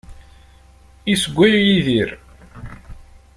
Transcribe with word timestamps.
Issewway 1.11 1.53
Yidir. 1.67 2.09